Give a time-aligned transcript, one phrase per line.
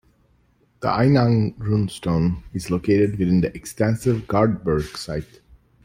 [0.79, 5.41] The Einang runestone is located within the extensive Gardberg site.